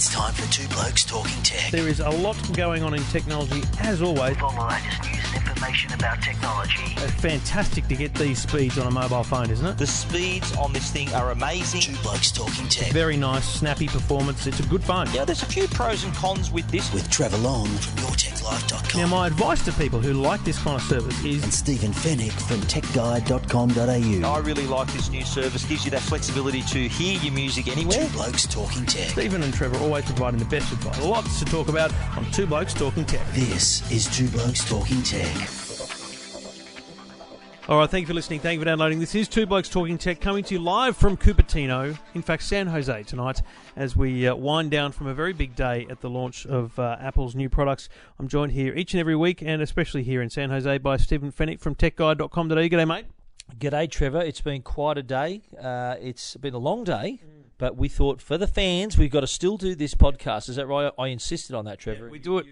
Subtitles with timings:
[0.00, 1.70] It's time for Two Blokes Talking Tech.
[1.70, 4.30] There is a lot going on in technology, as always.
[4.30, 6.94] With all the latest news and information about technology.
[6.96, 9.76] It's fantastic to get these speeds on a mobile phone, isn't it?
[9.76, 11.82] The speeds on this thing are amazing.
[11.82, 12.90] Two Blokes Talking Tech.
[12.92, 14.46] Very nice, snappy performance.
[14.46, 15.06] It's a good phone.
[15.12, 16.90] Yeah, there's a few pros and cons with this.
[16.94, 18.98] With Trevor Long from YourTechLife.com.
[18.98, 22.32] Now, my advice to people who like this kind of service is and Stephen Fenech
[22.48, 24.28] from TechGuide.com.au.
[24.28, 25.66] I really like this new service.
[25.66, 28.06] Gives you that flexibility to hear your music anywhere.
[28.06, 29.10] Two Blokes Talking Tech.
[29.10, 31.02] Stephen and Trevor always providing the best advice.
[31.02, 33.26] Lots to talk about on Two Blokes Talking Tech.
[33.32, 35.26] This is Two Blokes Talking Tech.
[37.68, 38.38] All right, thank you for listening.
[38.38, 39.00] Thank you for downloading.
[39.00, 42.68] This is Two Blokes Talking Tech coming to you live from Cupertino, in fact, San
[42.68, 43.42] Jose tonight,
[43.74, 46.96] as we uh, wind down from a very big day at the launch of uh,
[47.00, 47.88] Apple's new products.
[48.20, 51.32] I'm joined here each and every week, and especially here in San Jose, by Stephen
[51.32, 52.54] Fenech from TechGuide.com.au.
[52.54, 53.06] G'day, mate.
[53.58, 54.20] G'day, Trevor.
[54.20, 55.42] It's been quite a day.
[55.60, 57.20] Uh, it's been a long day,
[57.60, 60.48] but we thought for the fans, we've got to still do this podcast.
[60.48, 60.90] Is that right?
[60.98, 62.08] I insisted on that, Trevor.
[62.08, 62.46] We do it.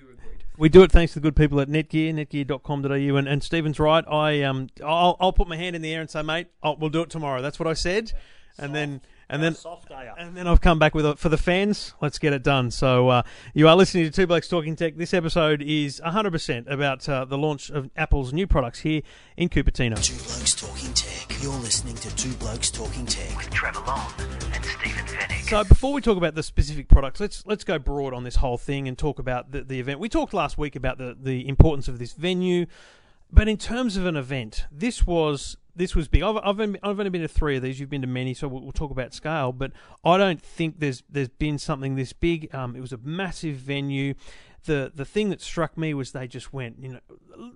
[0.58, 3.16] We do it thanks to the good people at Netgear, netgear.com.au.
[3.16, 4.04] And, and Stephen's right.
[4.06, 6.90] I um, I'll, I'll put my hand in the air and say, mate, oh, we'll
[6.90, 7.40] do it tomorrow.
[7.40, 8.12] That's what I said.
[8.58, 9.00] And then
[9.30, 10.16] and then soft day up.
[10.18, 11.94] and then I've come back with a, for the fans.
[12.00, 12.70] Let's get it done.
[12.70, 13.22] So uh,
[13.54, 14.96] you are listening to Two Blokes Talking Tech.
[14.96, 19.02] This episode is 100% about uh, the launch of Apple's new products here
[19.36, 20.02] in Cupertino.
[20.02, 21.42] Two Blokes Talking Tech.
[21.42, 23.36] You're listening to Two Blokes Talking Tech.
[23.36, 24.47] With Trevor Long and Stephen Fenech.
[25.48, 28.58] So before we talk about the specific products, let's let's go broad on this whole
[28.58, 29.98] thing and talk about the, the event.
[29.98, 32.66] We talked last week about the, the importance of this venue,
[33.32, 36.22] but in terms of an event, this was this was big.
[36.22, 37.80] I've, I've, only, I've only been to three of these.
[37.80, 39.52] You've been to many, so we'll, we'll talk about scale.
[39.52, 39.72] But
[40.04, 42.54] I don't think there's there's been something this big.
[42.54, 44.12] Um, it was a massive venue.
[44.64, 47.00] The the thing that struck me was they just went, you know,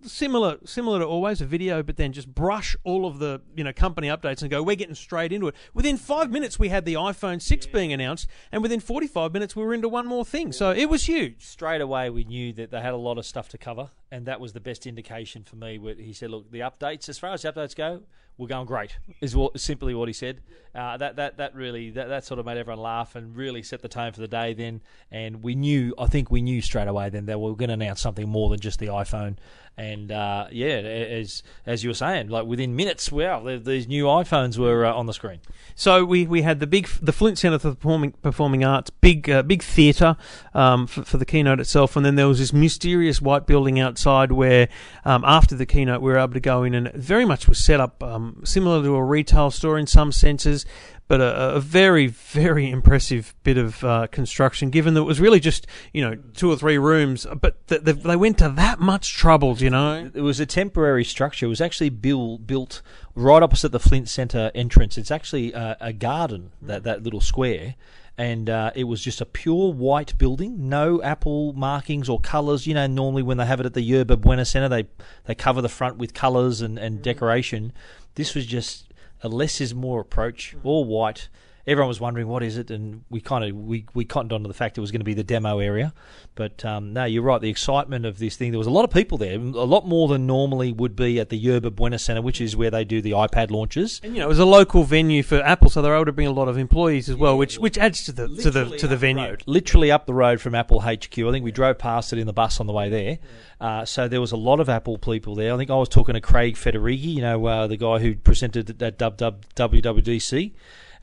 [0.03, 3.73] similar similar to always a video, but then just brush all of the you know
[3.73, 5.55] company updates and go, we're getting straight into it.
[5.75, 9.55] Within five minutes, we had the iPhone six being announced, and within forty five minutes,
[9.57, 10.53] we were into one more thing.
[10.53, 11.45] So it was huge.
[11.45, 14.39] Straight away, we knew that they had a lot of stuff to cover, and that
[14.41, 15.79] was the best indication for me.
[15.79, 18.03] Where he said, "Look, the updates, as far as the updates go,
[18.39, 20.41] we're going great." Is what simply what he said.
[20.75, 23.83] Uh, that that that really that, that sort of made everyone laugh and really set
[23.83, 24.55] the tone for the day.
[24.55, 24.81] Then,
[25.11, 27.75] and we knew, I think we knew straight away then that we were going to
[27.75, 29.37] announce something more than just the iPhone.
[29.75, 34.05] And uh, yeah, as as you were saying, like within minutes, wow, the- these new
[34.05, 35.41] iPhones were uh, on the screen.
[35.75, 39.43] So we, we had the big the Flint Centre for Performing Performing Arts, big uh,
[39.43, 40.17] big theatre
[40.53, 44.02] um, for, for the keynote itself, and then there was this mysterious white building outside
[44.07, 44.69] where
[45.05, 47.81] um, after the keynote we were able to go in and very much was set
[47.81, 50.67] up um, similar to a retail store in some senses,
[51.09, 54.71] but a, a very very impressive bit of uh, construction.
[54.71, 58.17] Given that it was really just you know two or three rooms, but th- they,
[58.17, 60.11] went to that much trouble, you know.
[60.15, 61.47] It was a temporary structure.
[61.47, 62.83] It was actually built built
[63.15, 64.97] right opposite the Flint Centre entrance.
[64.97, 67.75] It's actually uh, a garden that that little square,
[68.19, 72.67] and uh, it was just a pure white building, no Apple markings or colours.
[72.67, 74.87] You know, normally when they have it at the Yerba Buena Centre, they
[75.25, 77.03] they cover the front with colours and, and mm-hmm.
[77.03, 77.73] decoration.
[78.15, 80.61] This was just a less is more approach, mm.
[80.65, 81.29] all white.
[81.67, 84.55] Everyone was wondering what is it, and we kind of we, we cottoned onto the
[84.55, 85.95] fact it was going to be the demo area.
[86.35, 87.41] But um, no, you're right.
[87.41, 88.51] The excitement of this thing.
[88.51, 91.29] There was a lot of people there, a lot more than normally would be at
[91.29, 94.01] the Yerba Buena Centre, which is where they do the iPad launches.
[94.03, 96.27] And you know, it was a local venue for Apple, so they're able to bring
[96.27, 98.97] a lot of employees as well, which which adds to the to the to the
[98.97, 99.37] venue.
[99.47, 101.17] literally up the road from Apple HQ.
[101.19, 103.19] I think we drove past it in the bus on the way there.
[103.61, 105.55] Uh, so there was a lot of Apple people there.
[105.55, 108.83] I think I was talking to Craig Federighi, you know, uh, the guy who presented
[108.83, 110.53] at WWDC.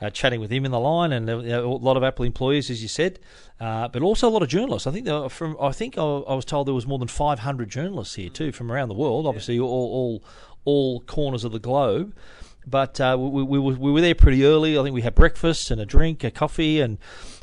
[0.02, 2.82] Uh, chatting with him in the line, and uh, a lot of Apple employees, as
[2.82, 3.20] you said,
[3.60, 4.88] uh, but also a lot of journalists.
[4.88, 8.30] I think from I think I, was told there was more than 500 journalists here
[8.30, 9.28] too from around the world.
[9.28, 10.24] Obviously, all, all
[10.64, 12.14] all corners of the globe.
[12.68, 14.78] But uh, we, we, were, we were there pretty early.
[14.78, 16.98] I think we had breakfast and a drink, a coffee, and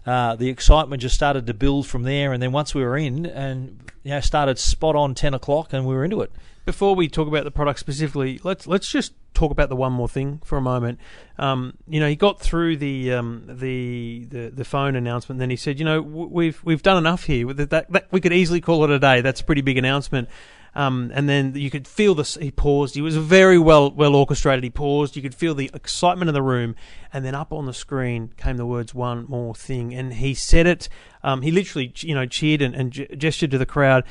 [0.05, 2.33] uh, the excitement just started to build from there.
[2.33, 5.87] And then once we were in, and you know, started spot on ten o'clock, and
[5.87, 6.33] we were into it.
[6.67, 10.09] Before we talk about the product specifically, let's let's just talk about the one more
[10.09, 10.99] thing for a moment.
[11.39, 15.51] Um, you know, he got through the um, the, the the phone announcement, and then
[15.51, 17.53] he said, you know, we've we've done enough here.
[17.55, 19.21] That, that, that we could easily call it a day.
[19.21, 20.29] That's a pretty big announcement.
[20.75, 22.35] Um, and then you could feel this.
[22.35, 22.97] He paused.
[22.97, 24.65] He was very well well orchestrated.
[24.65, 25.15] He paused.
[25.15, 26.75] You could feel the excitement in the room,
[27.13, 30.67] and then up on the screen came the words "one more thing," and he said
[30.67, 30.89] it.
[31.23, 34.03] Um, he literally, you know, cheered and, and gestured to the crowd.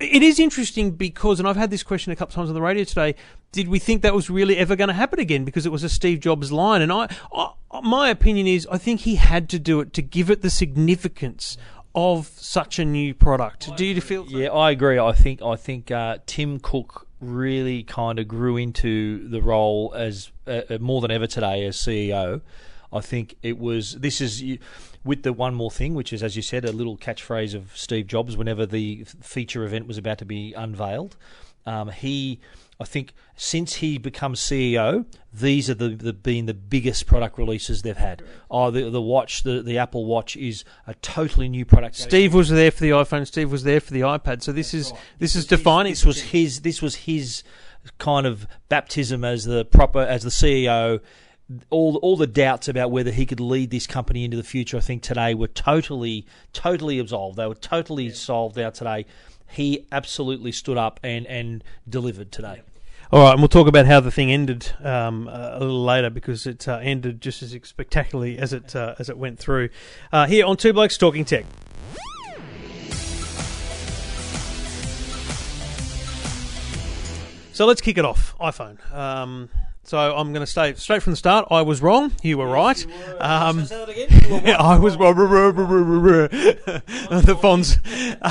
[0.00, 2.84] It is interesting because, and I've had this question a couple times on the radio
[2.84, 3.14] today.
[3.52, 5.44] Did we think that was really ever going to happen again?
[5.44, 7.52] Because it was a Steve Jobs line, and I, I,
[7.82, 11.58] my opinion is, I think he had to do it to give it the significance
[11.94, 13.76] of such a new product.
[13.76, 14.24] Do you feel?
[14.26, 14.98] Yeah, I agree.
[14.98, 20.32] I think I think uh, Tim Cook really kind of grew into the role as
[20.46, 22.40] uh, uh, more than ever today as CEO.
[22.92, 23.94] I think it was.
[23.94, 24.42] This is
[25.04, 28.06] with the one more thing, which is, as you said, a little catchphrase of Steve
[28.06, 31.16] Jobs whenever the feature event was about to be unveiled.
[31.66, 32.40] Um, he,
[32.80, 37.82] I think, since he becomes CEO, these are the, the been the biggest product releases
[37.82, 38.22] they've had.
[38.50, 41.96] Oh, the the watch, the, the Apple Watch is a totally new product.
[41.96, 43.26] Steve was there for the iPhone.
[43.26, 44.42] Steve was there for the iPad.
[44.42, 45.92] So this is this is defining.
[45.92, 46.62] This was his.
[46.62, 47.44] This was his
[47.98, 51.00] kind of baptism as the proper as the CEO.
[51.70, 54.80] All all the doubts about whether he could lead this company into the future, I
[54.80, 57.36] think today were totally totally absolved.
[57.36, 59.06] They were totally solved out today.
[59.48, 62.62] He absolutely stood up and and delivered today.
[63.12, 66.46] All right, and we'll talk about how the thing ended um, a little later because
[66.46, 69.70] it uh, ended just as spectacularly as it uh, as it went through.
[70.12, 71.44] Uh, here on Two Blokes Talking Tech.
[77.52, 78.34] So let's kick it off.
[78.40, 78.78] iPhone.
[78.90, 79.50] Um,
[79.90, 81.48] so I'm going to stay straight from the start.
[81.50, 82.12] I was wrong.
[82.22, 82.80] You were right.
[83.18, 85.16] Um, I was wrong.
[86.30, 87.76] the fonts.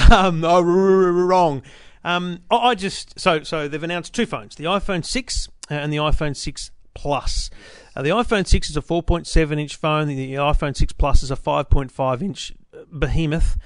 [0.10, 1.62] Um, I was wrong.
[2.06, 6.34] Um, I just so so they've announced two phones: the iPhone 6 and the iPhone
[6.38, 7.50] 6 Plus.
[7.94, 10.08] Uh, the iPhone 6 is a 4.7 inch phone.
[10.08, 12.54] The, the iPhone 6 Plus is a 5.5 inch
[12.90, 13.58] behemoth,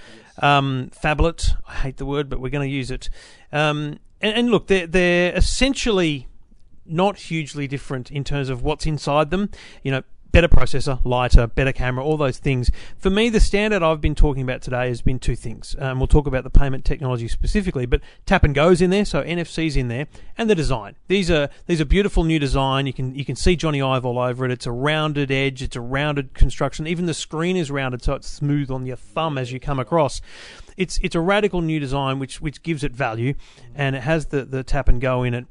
[0.42, 1.56] um, phablet.
[1.68, 3.12] I hate the word, but we're going to use it.
[3.51, 6.28] Um, and, and look, they're they're essentially
[6.86, 9.50] not hugely different in terms of what's inside them.
[9.84, 10.04] You know,
[10.34, 12.72] better processor, lighter, better camera, all those things.
[12.98, 15.76] For me, the standard I've been talking about today has been two things.
[15.78, 19.24] Um, we'll talk about the payment technology specifically, but tap and goes in there, so
[19.24, 20.96] NFC's in there, and the design.
[21.08, 22.88] These are these are beautiful new design.
[22.88, 24.52] You can you can see Jony Ive all over it.
[24.52, 25.62] It's a rounded edge.
[25.62, 26.88] It's a rounded construction.
[26.88, 30.20] Even the screen is rounded, so it's smooth on your thumb as you come across.
[30.76, 33.36] It's it's a radical new design which which gives it value,
[33.76, 35.46] and it has the the tap and go in it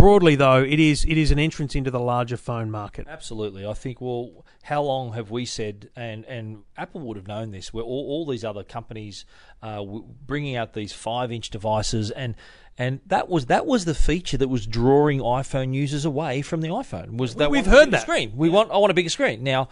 [0.00, 3.66] broadly though it is it is an entrance into the larger phone market Absolutely.
[3.66, 7.72] I think, well, how long have we said, and, and Apple would have known this,
[7.72, 9.24] where all, all these other companies
[9.62, 9.84] uh,
[10.26, 12.34] bringing out these five inch devices, and
[12.78, 16.68] and that was that was the feature that was drawing iPhone users away from the
[16.68, 17.18] iPhone.
[17.18, 18.02] Was that We've heard that.
[18.02, 18.32] screen?
[18.36, 19.68] We want I want a bigger screen now.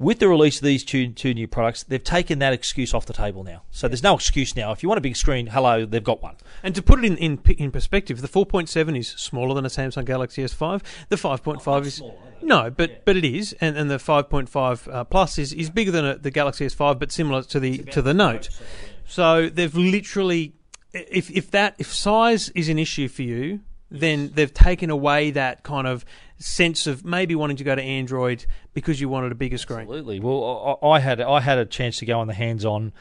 [0.00, 3.12] With the release of these two two new products, they've taken that excuse off the
[3.12, 3.64] table now.
[3.70, 4.72] So there's no excuse now.
[4.72, 6.36] If you want a big screen, hello, they've got one.
[6.62, 10.06] and to put it in, in in perspective the 4.7 is smaller than a Samsung
[10.06, 10.80] Galaxy S5
[11.10, 12.02] the 5.5 is
[12.40, 13.54] no but but it is.
[13.60, 17.12] And, and the 5.5 uh, plus is, is bigger than a, the Galaxy S5 but
[17.12, 18.48] similar to the to the Note.
[19.06, 20.54] so they've literally
[20.94, 25.62] if if that if size is an issue for you then they've taken away that
[25.62, 26.04] kind of
[26.38, 30.20] sense of maybe wanting to go to Android because you wanted a bigger screen Absolutely.
[30.20, 32.92] Well, I, I had I had a chance to go on the hands on,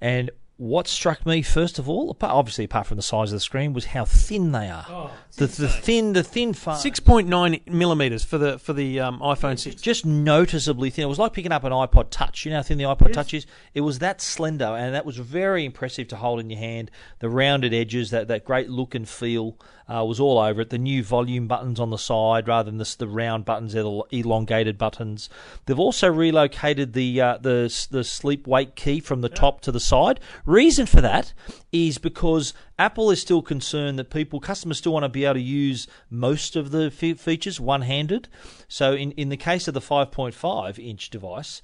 [0.00, 3.72] and what struck me first of all, obviously apart from the size of the screen,
[3.72, 5.12] was how thin they are.
[5.36, 6.74] the, the thin, the thin phone.
[6.74, 11.04] 6.9 millimeters for the for the um, iPhone 6 just noticeably thin.
[11.04, 12.44] It was like picking up an iPod Touch.
[12.44, 13.46] You know how thin the iPod Touch is?
[13.72, 16.90] It was that slender, and that was very impressive to hold in your hand.
[17.20, 19.56] The rounded edges, that, that great look and feel
[19.88, 20.70] uh, was all over it.
[20.70, 24.02] The new volume buttons on the side rather than the, the round buttons, they're the
[24.10, 25.28] elongated buttons.
[25.66, 29.80] They've also relocated the uh, the the sleep wake key from the top to the
[29.80, 30.20] side.
[30.44, 31.32] Reason for that
[31.72, 35.40] is because Apple is still concerned that people, customers, still want to be able to
[35.40, 38.28] use most of the features one-handed.
[38.68, 41.60] So, in, in the case of the 5.5 inch device,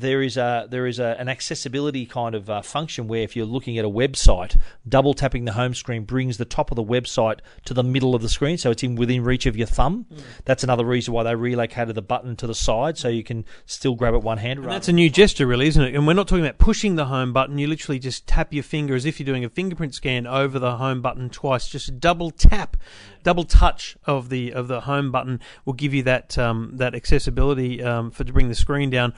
[0.00, 3.46] there is a there is a, an accessibility kind of uh, function where if you're
[3.46, 7.40] looking at a website, double tapping the home screen brings the top of the website
[7.64, 10.06] to the middle of the screen, so it's in within reach of your thumb.
[10.44, 13.94] That's another reason why they relocated the button to the side, so you can still
[13.94, 14.64] grab it one handed.
[14.64, 15.94] And that's a new gesture, really, isn't it?
[15.94, 17.58] And we're not talking about pushing the home button.
[17.58, 20.76] You literally just tap your finger as if you're doing a fingerprint scan over the
[20.76, 21.68] home button twice.
[21.68, 22.76] Just a double tap,
[23.22, 27.82] double touch of the of the home button will give you that um, that accessibility
[27.82, 29.14] um, for to bring the screen down.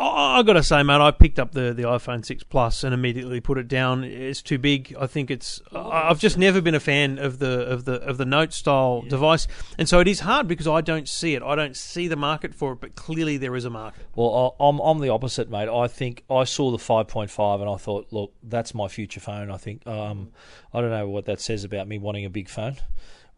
[0.00, 2.94] I I got to say, mate, I picked up the, the iPhone 6 Plus and
[2.94, 4.04] immediately put it down.
[4.04, 4.96] It's too big.
[4.98, 5.60] I think it's.
[5.74, 9.46] I've just never been a fan of the of the of the Note style device,
[9.76, 11.42] and so it is hard because I don't see it.
[11.42, 14.06] I don't see the market for it, but clearly there is a market.
[14.16, 15.68] Well, I'm I'm the opposite, mate.
[15.68, 19.50] I think I saw the 5.5 and I thought, look, that's my future phone.
[19.50, 20.30] I think um,
[20.72, 22.76] I don't know what that says about me wanting a big phone.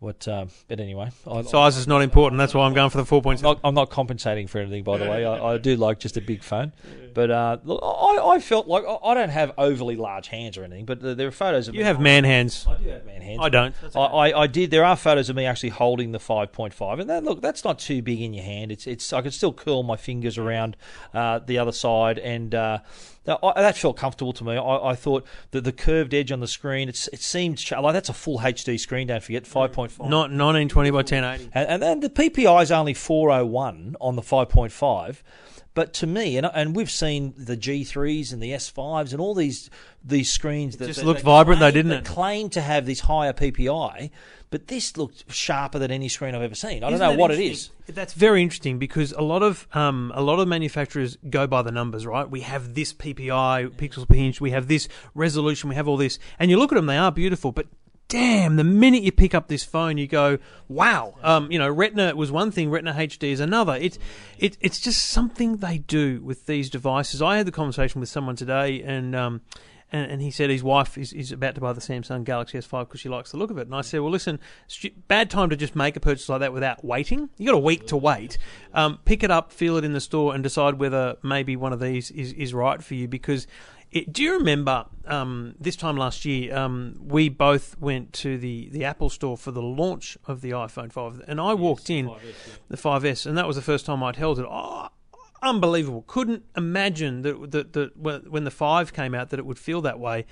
[0.02, 2.36] What, um, but anyway, I, Size is not important.
[2.36, 3.40] That's why I'm going for the 4.7.
[3.40, 5.24] not, I'm not compensating for anything, by the way.
[5.24, 6.72] I, I do like just a big phone,
[7.14, 10.64] but uh, look, I, I felt like I I don't have overly large hands or
[10.64, 12.66] anything, but there there are photos of You me have man hands.
[12.68, 13.38] I do have man hands.
[13.42, 13.74] I don't.
[13.94, 14.70] I, I, I did.
[14.70, 18.02] There are photos of me actually holding the 5.5, and that look, that's not too
[18.02, 18.72] big in your hand.
[18.72, 19.12] It's it's.
[19.12, 20.76] I could still curl my fingers around
[21.14, 22.78] uh, the other side, and uh,
[23.24, 24.56] that, I, that felt comfortable to me.
[24.56, 27.92] I, I thought that the curved edge on the screen, it's it seemed sh- like
[27.92, 29.06] that's a full HD screen.
[29.06, 29.98] Don't forget 5.5.
[30.00, 31.50] Not 1920 by 1080.
[31.54, 35.16] And, and then the PPI is only 401 on the 5.5,
[35.74, 39.70] But to me, and and we've seen the G3s and the S5s and all these
[40.04, 42.04] these screens that just that- looked that vibrant though, didn't it?
[42.04, 44.10] Claim to have this higher PPI,
[44.50, 46.78] but this looked sharper than any screen I've ever seen.
[46.84, 47.70] I don't Isn't know what it is.
[47.86, 51.72] That's very interesting because a lot of um, a lot of manufacturers go by the
[51.72, 52.28] numbers, right?
[52.28, 56.18] We have this PPI pixels per inch, we have this resolution, we have all this,
[56.38, 57.66] and you look at them, they are beautiful, but
[58.12, 60.36] damn, the minute you pick up this phone, you go,
[60.68, 61.14] wow.
[61.22, 63.74] Um, you know, Retina was one thing, Retina HD is another.
[63.74, 63.98] It's
[64.38, 67.22] it, it's just something they do with these devices.
[67.22, 69.40] I had the conversation with someone today, and um,
[69.90, 72.80] and, and he said his wife is, is about to buy the Samsung Galaxy S5
[72.80, 73.66] because she likes the look of it.
[73.66, 76.52] And I said, well, listen, stu- bad time to just make a purchase like that
[76.52, 77.30] without waiting.
[77.38, 78.36] You got a week to wait.
[78.74, 81.80] Um, pick it up, feel it in the store, and decide whether maybe one of
[81.80, 83.46] these is, is right for you because.
[83.92, 86.56] It, do you remember um, this time last year?
[86.56, 90.90] Um, we both went to the, the Apple store for the launch of the iPhone
[90.90, 92.10] 5, and I walked in
[92.68, 94.46] the 5S, and that was the first time I'd held it.
[94.48, 94.88] Oh,
[95.42, 96.04] unbelievable!
[96.06, 100.00] Couldn't imagine that that, that when the five came out that it would feel that
[100.00, 100.24] way.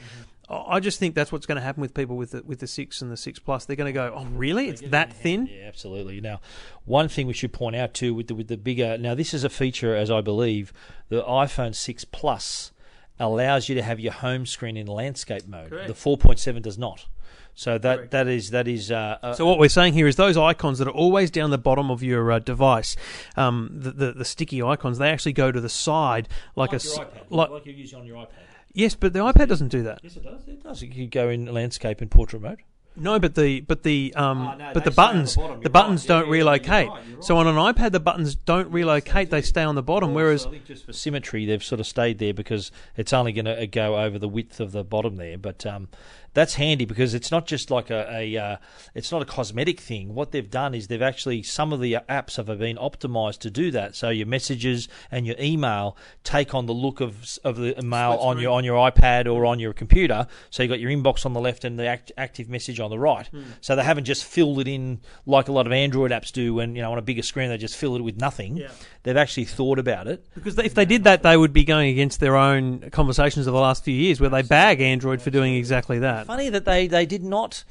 [0.49, 2.67] I I just think that's what's going to happen with people with the, with the
[2.67, 3.67] six and the six plus.
[3.67, 4.69] They're going to go, "Oh, really?
[4.69, 6.21] It's that thin?" Yeah, absolutely.
[6.21, 6.40] Now,
[6.87, 9.45] one thing we should point out too with the with the bigger now this is
[9.45, 10.73] a feature as I believe
[11.09, 12.73] the iPhone 6 Plus
[13.20, 15.70] allows you to have your home screen in landscape mode.
[15.70, 15.86] Correct.
[15.88, 17.06] The 4.7 does not.
[17.54, 20.36] So that that is that is uh, uh, So what we're saying here is those
[20.36, 22.96] icons that are always down the bottom of your uh, device,
[23.36, 26.96] um, the, the the sticky icons, they actually go to the side like, a s-
[27.28, 28.28] like like you use on your iPad.
[28.72, 29.98] yes, but the iPad doesn't do that.
[30.02, 30.46] Yes, it does.
[30.48, 30.80] It does.
[30.80, 32.60] You could go in landscape and portrait mode.
[33.00, 36.02] No, but the but the um Oh, no, but the the buttons the You're buttons
[36.02, 36.09] right.
[36.09, 36.88] Don't yeah, you're relocate.
[36.88, 40.14] right, you're So on an iPad the buttons don't relocate; they stay on the bottom.
[40.14, 43.66] Whereas think just for symmetry, they've sort of stayed there because it's only going to
[43.66, 45.38] go over the width of the bottom there.
[45.38, 45.88] But um,
[46.32, 48.56] that's handy because it's not just like a, a uh,
[48.94, 50.14] it's not a cosmetic thing.
[50.14, 53.70] What they've done is they've actually some of the apps have been optimized to do
[53.72, 53.94] that.
[53.96, 58.38] So your messages and your email take on the look of of the email on
[58.38, 60.26] your on your iPad or on your computer.
[60.50, 62.99] So you've got your inbox on the left and the act, active message on the
[62.99, 63.28] right.
[63.60, 66.54] So they haven't just filled it in like a lot of Android apps do.
[66.54, 68.56] When you know on a bigger screen they just fill it with nothing.
[69.02, 70.25] They've actually thought about it.
[70.34, 73.60] because if they did that, they would be going against their own conversations of the
[73.60, 76.19] last few years, where they bag Android for doing exactly that.
[76.26, 77.64] Funny that they, they did not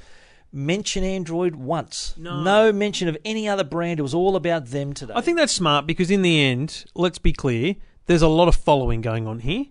[0.51, 2.15] mention Android once.
[2.17, 2.71] No.
[2.71, 3.99] mention of any other brand.
[3.99, 5.13] It was all about them today.
[5.15, 7.75] I think that's smart because in the end, let's be clear,
[8.07, 9.65] there's a lot of following going on here.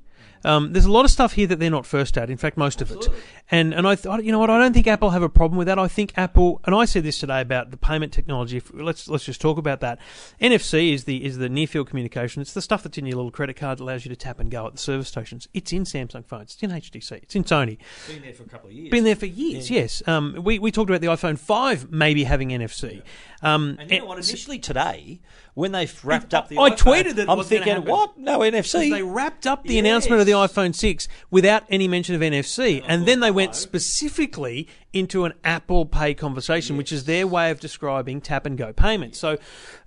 [0.45, 2.31] Um, there's a lot of stuff here that they're not first at.
[2.31, 3.09] In fact, most of it.
[3.51, 4.51] And and I, th- you know what?
[4.51, 5.79] I don't think Apple have a problem with that.
[5.79, 8.61] I think Apple, and I said this today about the payment technology.
[8.73, 9.99] Let's let's just talk about that.
[10.41, 12.43] NFC is the is the near field communication.
[12.43, 14.51] It's the stuff that's in your little credit card that allows you to tap and
[14.51, 15.49] go at the service stations.
[15.55, 16.55] It's in Samsung phones.
[16.55, 17.13] It's in HTC.
[17.23, 17.79] It's in Sony.
[18.07, 18.91] been there for a couple of years.
[18.91, 19.71] Been there for years.
[19.71, 20.03] Yes.
[20.07, 23.03] Um, we we talked about the iPhone five maybe having NFC.
[23.43, 24.19] Um, and you know what?
[24.19, 25.21] Initially today,
[25.55, 28.19] when they wrapped up the, I iPhone, tweeted that I'm was thinking, what?
[28.19, 28.91] No NFC.
[28.91, 33.07] They wrapped up the announcement of the iPhone 6 without any mention of NFC, and
[33.07, 38.21] then they went specifically into an Apple Pay conversation, which is their way of describing
[38.21, 39.19] tap and go payments.
[39.19, 39.39] So,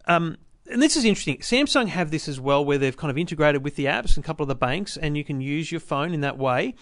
[0.08, 0.38] um,
[0.72, 1.38] and this is interesting.
[1.40, 4.28] Samsung have this as well, where they've kind of integrated with the apps and a
[4.28, 6.76] couple of the banks, and you can use your phone in that way.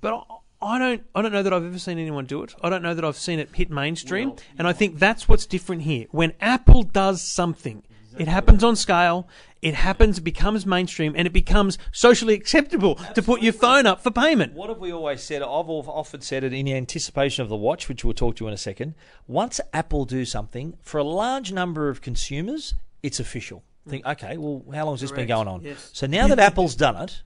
[0.00, 2.54] But I- I don't, I don't know that I've ever seen anyone do it.
[2.62, 5.80] I don't know that I've seen it hit mainstream, and I think that's what's different
[5.82, 6.04] here.
[6.10, 7.82] When Apple does something,
[8.18, 9.26] it happens on scale.
[9.62, 14.02] It happens, it becomes mainstream, and it becomes socially acceptable to put your phone up
[14.02, 14.54] for payment.
[14.54, 15.42] What have we always said?
[15.42, 18.58] I've often said it in anticipation of the watch, which we'll talk to in a
[18.58, 18.94] second.
[19.26, 23.62] Once Apple do something, for a large number of consumers, it's official.
[23.86, 25.62] Think, okay, well, how long has this been going on?
[25.62, 25.90] yes.
[25.92, 27.22] So now that Apple's done it,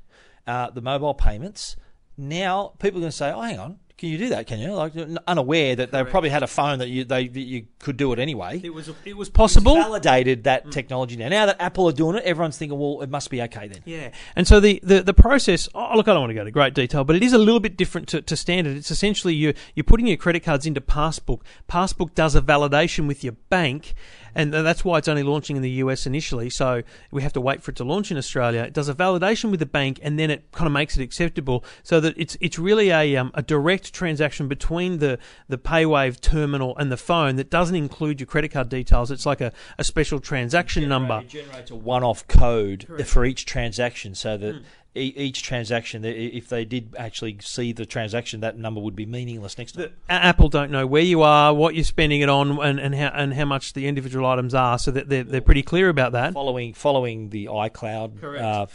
[0.46, 1.76] uh, the mobile payments,
[2.16, 4.46] now people are going to say, oh, hang on, can you do that?
[4.46, 4.74] Can you?
[4.74, 4.92] Like
[5.26, 8.18] unaware that they probably had a phone that you they that you could do it
[8.18, 8.60] anyway.
[8.62, 9.76] It was, it was possible.
[9.76, 11.28] Validated that technology now.
[11.28, 13.80] Now that Apple are doing it, everyone's thinking, well, it must be okay then.
[13.86, 15.70] Yeah, and so the, the, the process.
[15.74, 17.60] Oh, look, I don't want to go into great detail, but it is a little
[17.60, 18.76] bit different to, to standard.
[18.76, 21.40] It's essentially you you're putting your credit cards into Passbook.
[21.66, 23.94] Passbook does a validation with your bank,
[24.34, 26.50] and that's why it's only launching in the US initially.
[26.50, 28.64] So we have to wait for it to launch in Australia.
[28.64, 31.64] It does a validation with the bank, and then it kind of makes it acceptable,
[31.82, 36.76] so that it's it's really a um, a direct transaction between the the PayWave terminal
[36.76, 39.10] and the phone that doesn't include your credit card details.
[39.10, 41.20] It's like a, a special transaction number.
[41.20, 44.62] It generates a one-off code for each transaction, so that
[44.94, 49.56] e- each transaction, if they did actually see the transaction, that number would be meaningless
[49.58, 49.92] next time.
[50.08, 53.34] Apple don't know where you are, what you're spending it on, and, and how and
[53.34, 56.34] how much the individual items are, so that they're, they're pretty clear about that.
[56.34, 58.66] Following following the iCloud uh,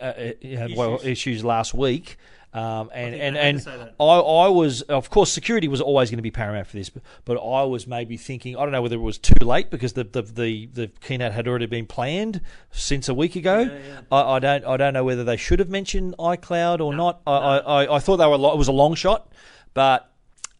[0.00, 2.16] uh, uh, yeah, well, issues last week.
[2.54, 3.90] Um, and and, they had to and.
[3.98, 7.02] I, I was, of course, security was always going to be paramount for this, but,
[7.24, 10.04] but I was maybe thinking, I don't know whether it was too late because the
[10.04, 13.70] the, the, the keynote had already been planned since a week ago.
[14.10, 17.22] I, I don't I don't know whether they should have mentioned iCloud or not.
[17.26, 19.32] I, I, I, I thought they were it was a long shot,
[19.74, 20.11] but.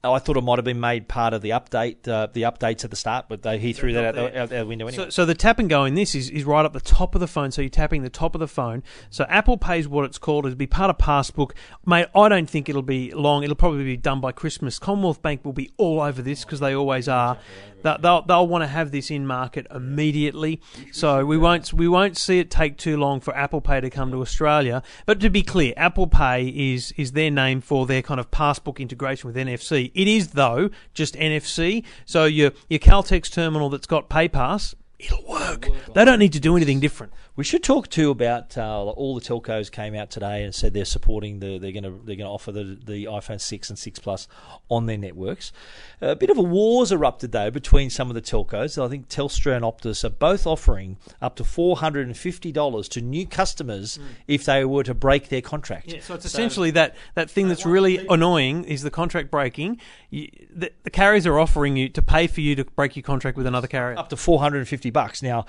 [0.04, 2.90] I thought it might have been made part of the update, uh, the updates at
[2.90, 5.04] the start, but they, he threw that out the, out the window anyway.
[5.04, 7.20] So, so the tap and go in this is, is right up the top of
[7.20, 7.52] the phone.
[7.52, 8.82] So you're tapping the top of the phone.
[9.10, 10.44] So Apple Pays what it's called.
[10.44, 11.52] It'll be part of Passbook.
[11.86, 13.44] Mate, I don't think it'll be long.
[13.44, 14.80] It'll probably be done by Christmas.
[14.80, 17.38] Commonwealth Bank will be all over this because they always are.
[17.82, 20.60] They'll, they'll, want to have this in market immediately.
[20.92, 24.10] So we won't we won't see it take too long for Apple Pay to come
[24.10, 24.82] to Australia.
[25.06, 28.78] But to be clear, Apple Pay is is their name for their kind of Passbook
[28.78, 29.90] integration with NFC.
[29.94, 31.84] It is though just NFC.
[32.04, 35.68] So your your Caltex terminal that's got PayPass, it'll work.
[35.94, 37.12] They don't need to do anything different.
[37.34, 40.84] We should talk too about uh, all the telcos came out today and said they're
[40.84, 43.98] supporting the they're going to they're going to offer the the iPhone six and six
[43.98, 44.28] plus
[44.68, 45.52] on their networks.
[46.00, 48.82] A bit of a war's erupted though between some of the telcos.
[48.82, 52.88] I think Telstra and Optus are both offering up to four hundred and fifty dollars
[52.90, 55.92] to new customers if they were to break their contract.
[55.92, 59.80] Yeah, so it's essentially that, that thing that's really annoying is the contract breaking.
[60.10, 63.36] You, the, the carriers are offering you to pay for you to break your contract
[63.36, 63.98] with another carrier.
[63.98, 65.22] up to 450 bucks.
[65.22, 65.46] Now,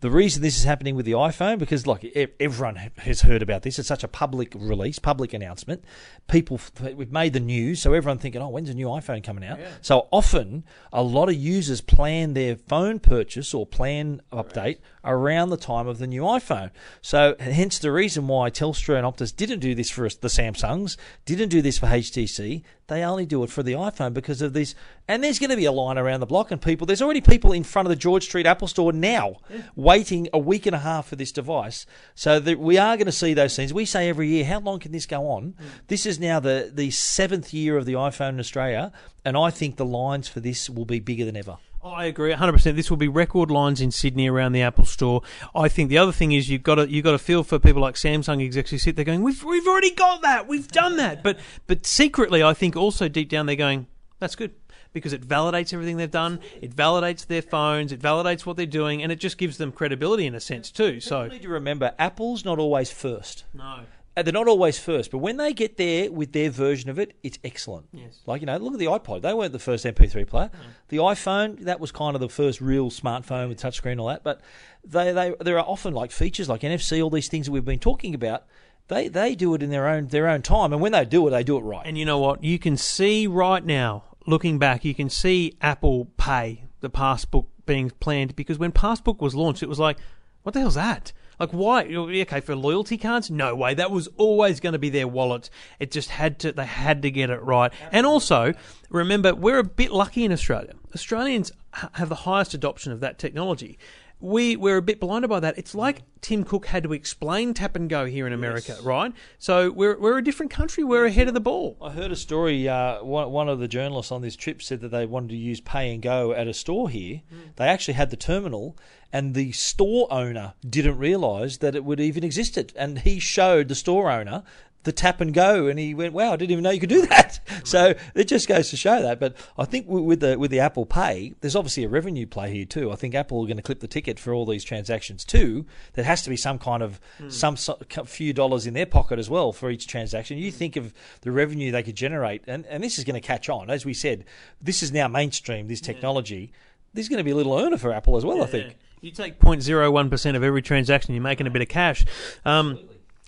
[0.00, 2.04] the reason this is happening with the iPhone because like
[2.40, 3.78] everyone has heard about this.
[3.78, 5.84] It's such a public release, public announcement.
[6.26, 6.58] People
[6.94, 10.08] we've made the news, so everyone thinking, "Oh, when's a new iPhone coming out?" So
[10.10, 15.86] often, a lot of users plan their phone purchase or plan update around the time
[15.86, 16.70] of the new iPhone.
[17.02, 20.96] So hence the reason why Telstra and Optus didn't do this for us, the Samsungs,
[21.26, 22.62] didn't do this for HTC.
[22.90, 24.74] They only do it for the iPhone because of this.
[25.06, 26.88] And there's going to be a line around the block, and people.
[26.88, 29.36] There's already people in front of the George Street Apple Store now,
[29.76, 31.86] waiting a week and a half for this device.
[32.16, 33.72] So that we are going to see those things.
[33.72, 35.52] We say every year, how long can this go on?
[35.52, 35.64] Mm.
[35.86, 38.92] This is now the the seventh year of the iPhone in Australia,
[39.24, 41.58] and I think the lines for this will be bigger than ever.
[41.82, 42.76] Oh, I agree, 100%.
[42.76, 45.22] This will be record lines in Sydney around the Apple Store.
[45.54, 47.80] I think the other thing is you've got to you've got to feel for people
[47.80, 51.22] like Samsung execs who sit there going, "We've we've already got that, we've done that,"
[51.22, 53.86] but but secretly, I think also deep down they're going,
[54.18, 54.52] "That's good."
[54.92, 59.02] Because it validates everything they've done, it validates their phones, it validates what they're doing,
[59.04, 60.98] and it just gives them credibility in a sense too.
[60.98, 63.44] So, You need to remember, Apple's not always first.
[63.54, 63.82] no,
[64.22, 67.38] They're not always first, but when they get there with their version of it, it's
[67.44, 67.88] excellent.
[67.92, 68.20] Yes.
[68.26, 69.22] Like, you know, look at the iPod.
[69.22, 70.50] They weren't the first MP3 player.
[70.88, 74.22] The iPhone, that was kind of the first real smartphone with touchscreen and all that.
[74.22, 74.40] But
[74.84, 77.78] they, they there are often like features like NFC, all these things that we've been
[77.78, 78.44] talking about.
[78.88, 81.30] They they do it in their own their own time, and when they do it,
[81.30, 81.86] they do it right.
[81.86, 82.42] And you know what?
[82.42, 87.90] You can see right now, looking back, you can see Apple Pay, the Passbook being
[88.00, 89.96] planned because when Passbook was launched, it was like,
[90.42, 91.12] what the hell's that?
[91.40, 91.84] Like, why?
[91.84, 93.30] Okay, for loyalty cards?
[93.30, 93.72] No way.
[93.72, 95.48] That was always going to be their wallet.
[95.78, 97.72] It just had to, they had to get it right.
[97.90, 98.52] And also,
[98.90, 100.74] remember, we're a bit lucky in Australia.
[100.94, 101.50] Australians
[101.94, 103.78] have the highest adoption of that technology.
[104.22, 105.56] We, we're a bit blinded by that.
[105.56, 109.14] It's like Tim Cook had to explain tap and go here in America, right?
[109.38, 110.84] So we're, we're a different country.
[110.84, 111.78] We're ahead of the ball.
[111.80, 112.68] I heard a story.
[112.68, 115.62] Uh, one, one of the journalists on this trip said that they wanted to use
[115.62, 117.22] Pay and Go at a store here.
[117.56, 118.76] They actually had the terminal,
[119.12, 122.72] and the store owner didn't realise that it would even existed.
[122.76, 124.44] And he showed the store owner
[124.84, 127.06] the tap and go, and he went, "Wow, I didn't even know you could do
[127.06, 129.20] that." So it just goes to show that.
[129.20, 132.64] But I think with the with the Apple Pay, there's obviously a revenue play here
[132.64, 132.90] too.
[132.90, 135.66] I think Apple are going to clip the ticket for all these transactions too.
[135.94, 137.28] There has to be some kind of hmm.
[137.28, 140.38] some few dollars in their pocket as well for each transaction.
[140.38, 140.56] You hmm.
[140.56, 143.70] think of the revenue they could generate, and and this is going to catch on.
[143.70, 144.24] As we said,
[144.62, 145.68] this is now mainstream.
[145.68, 145.86] This hmm.
[145.86, 146.52] technology.
[146.92, 148.42] There's going to be a little earner for Apple as well.
[148.42, 148.76] I think.
[149.00, 152.04] You take 0.01% of every transaction, you're making a bit of cash.
[152.44, 152.78] Um,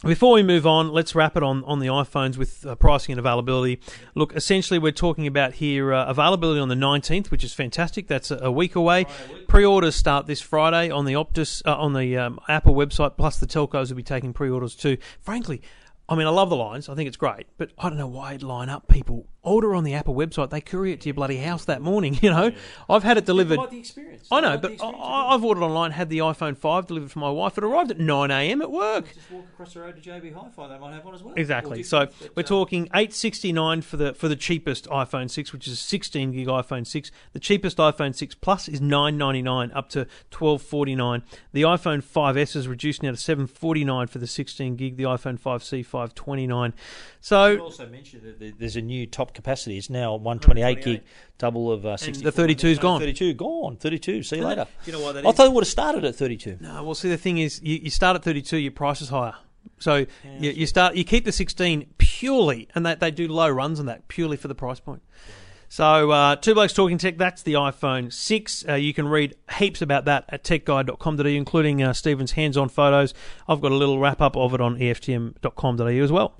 [0.04, 3.20] before we move on, let's wrap it on, on the iPhones with uh, pricing and
[3.20, 3.80] availability.
[4.16, 8.08] Look, essentially, we're talking about here uh, availability on the 19th, which is fantastic.
[8.08, 9.06] That's a, a week away.
[9.46, 13.16] Pre-orders start this Friday on the Optus uh, on the um, Apple website.
[13.16, 14.98] Plus, the telcos will be taking pre-orders too.
[15.20, 15.62] Frankly,
[16.08, 16.88] I mean, I love the lines.
[16.88, 19.28] I think it's great, but I don't know why it line up people.
[19.44, 20.50] Order on the Apple website.
[20.50, 22.12] They courier it to your bloody house that morning.
[22.22, 22.52] You know,
[22.88, 23.58] I've had it delivered.
[23.72, 24.28] experience.
[24.30, 27.30] I know, but I, I- I've ordered online, had the iPhone 5 delivered for my
[27.30, 27.58] wife.
[27.58, 28.62] It arrived at 9 a.m.
[28.62, 29.12] at work.
[29.12, 30.68] Just walk across the road to JB Hi-Fi.
[30.68, 31.34] They might have one as well.
[31.36, 31.82] Exactly.
[31.82, 35.76] So we're uh, talking 869 for the for the cheapest iPhone 6, which is a
[35.76, 37.10] 16 gig iPhone 6.
[37.32, 40.00] The cheapest iPhone 6 Plus is 999 up to
[40.30, 41.22] 1249.
[41.52, 44.96] The iPhone 5S is reduced now to 749 for the 16 gig.
[44.96, 46.74] The iPhone 5C 529.
[47.20, 49.78] So also mentioned that there's a new top capacity.
[49.78, 51.02] It's now 128 gig,
[51.38, 52.30] double of uh, 64.
[52.30, 53.00] the 32's gone.
[53.00, 53.76] 32 gone.
[53.76, 54.22] 32.
[54.22, 54.66] See you later.
[54.86, 55.36] You know why that I is?
[55.36, 56.58] thought it would have started at 32.
[56.60, 59.34] No, well, see, the thing is, you, you start at 32, your price is higher.
[59.78, 60.06] So
[60.38, 63.86] you, you start, you keep the 16 purely, and they, they do low runs on
[63.86, 65.02] that purely for the price point.
[65.68, 68.64] So, uh, Two Blokes Talking Tech, that's the iPhone 6.
[68.68, 73.14] Uh, you can read heaps about that at techguide.com.au, including uh, Stephen's hands on photos.
[73.48, 76.34] I've got a little wrap up of it on EFTM.com.au as well.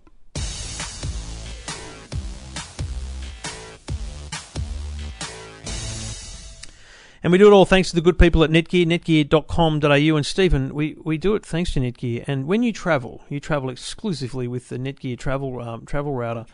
[7.25, 10.17] And we do it all thanks to the good people at Netgear, netgear.com.au.
[10.17, 12.25] And Stephen, we, we do it thanks to Netgear.
[12.27, 16.47] And when you travel, you travel exclusively with the Netgear travel um, travel router,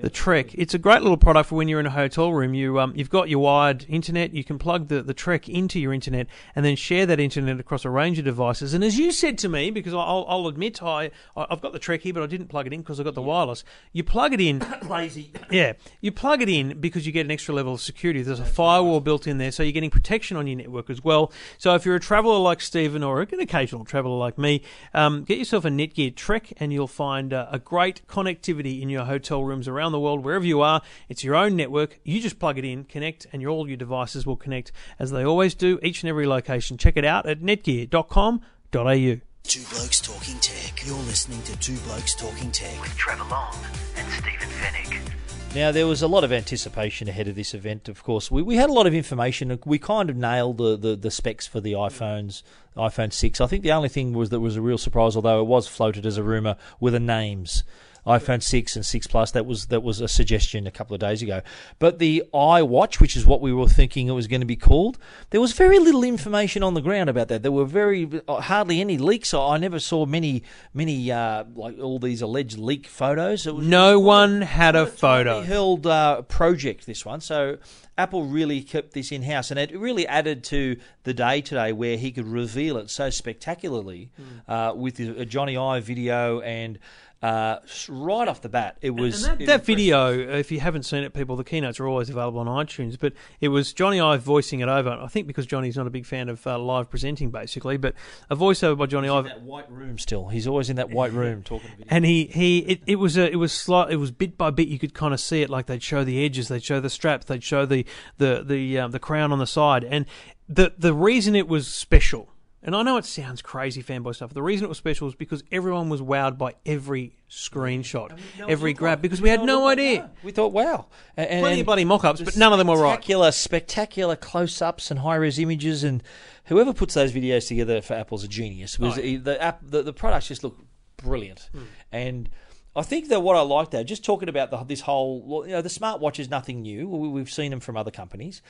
[0.00, 0.54] the Trek.
[0.54, 2.54] It's a great little product for when you're in a hotel room.
[2.54, 4.32] You um, you've got your wired internet.
[4.32, 7.84] You can plug the, the Trek into your internet and then share that internet across
[7.84, 8.72] a range of devices.
[8.72, 11.78] And as you said to me, because I'll, I'll admit I I- I've got the
[11.80, 13.64] Trek here, but I didn't plug it in because I got the wireless.
[13.92, 14.64] You plug it in.
[14.88, 15.32] Lazy.
[15.50, 18.22] Yeah, you plug it in because you get an extra level of security.
[18.22, 21.32] There's a firewall built in there, so you're getting protection on your network as well.
[21.56, 24.62] So if you're a traveller like Stephen or an occasional traveller like me,
[24.92, 29.06] um, get yourself a Netgear Trek, and you'll find uh, a great connectivity in your
[29.06, 30.82] hotel rooms around the world, wherever you are.
[31.08, 31.98] It's your own network.
[32.04, 35.24] You just plug it in, connect, and your, all your devices will connect as they
[35.24, 36.76] always do, each and every location.
[36.76, 39.20] Check it out at netgear.com.au.
[39.46, 40.86] Two Blokes Talking Tech.
[40.86, 43.54] You're listening to Two Blokes Talking Tech with Trevor Long
[43.96, 45.23] and Stephen Fenech.
[45.54, 48.28] Now, there was a lot of anticipation ahead of this event, of course.
[48.28, 49.56] We, we had a lot of information.
[49.64, 52.42] We kind of nailed the, the, the specs for the iPhones,
[52.76, 53.40] iPhone 6.
[53.40, 56.06] I think the only thing was that was a real surprise, although it was floated
[56.06, 57.62] as a rumour, were the names.
[58.06, 59.30] iPhone 6 and 6 Plus.
[59.30, 61.40] That was that was a suggestion a couple of days ago.
[61.78, 64.98] But the iWatch, which is what we were thinking it was going to be called,
[65.30, 67.42] there was very little information on the ground about that.
[67.42, 69.32] There were very uh, hardly any leaks.
[69.32, 70.42] I never saw many
[70.74, 73.46] many uh, like all these alleged leak photos.
[73.46, 75.40] Was No one had a photo.
[75.42, 77.20] held uh, project this one.
[77.20, 77.56] So
[77.96, 81.96] Apple really kept this in house, and it really added to the day today where
[81.96, 84.50] he could reveal it so spectacularly Hmm.
[84.50, 86.78] uh, with the, a Jony Ive video and.
[87.24, 87.58] Uh,
[87.88, 91.14] right off the bat, it was And that, that video, if you haven't seen it,
[91.14, 92.98] people, the keynotes are always available on iTunes.
[92.98, 94.90] But it was Jony Ive voicing it over.
[94.90, 97.94] I think because Jony's not a big fan of uh, live presenting, basically, but
[98.28, 99.24] a voiceover by Jony in Ive.
[99.24, 100.28] that white room still.
[100.28, 101.84] He's always in that white room talking to.
[101.88, 104.68] And he, he it, it was a, it was slight, it was bit by bit.
[104.68, 107.24] You could kind of see it, like they'd show the edges, they'd show the straps,
[107.24, 107.86] they'd show the
[108.18, 109.82] the the um, the crown on the side.
[109.82, 110.04] And
[110.46, 112.33] the the reason it was special,
[112.64, 114.34] and I know it sounds crazy fanboy stuff.
[114.34, 119.00] The reason it was special was because everyone was wowed by every screenshot, every grab,
[119.02, 120.10] because we had no idea.
[120.22, 122.94] We thought, wow, and, and- Plenty of bloody mock-ups, but none of them were right.
[122.94, 126.02] Spectacular, spectacular close-ups and high-res images, and
[126.46, 128.76] whoever puts those videos together for Apple's a genius.
[128.76, 130.56] Because Oh, the app, the, the products just look
[130.96, 131.62] brilliant, Hmm.
[131.92, 132.30] and.
[132.76, 135.62] I think that what I like though, just talking about the, this whole, you know,
[135.62, 136.88] the smartwatch is nothing new.
[136.88, 138.42] We, we've seen them from other companies,